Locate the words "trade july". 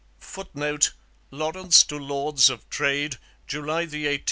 2.71-3.81